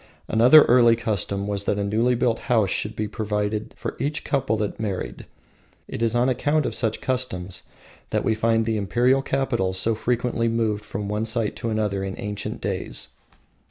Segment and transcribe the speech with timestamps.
[0.27, 4.57] Another early custom was that a newly built house should be provided for each couple
[4.57, 5.27] that married.
[5.87, 7.61] It is on account of such customs
[8.09, 12.15] that we find the Imperial capitals so frequently removed from one site to another in
[12.17, 13.09] ancient days.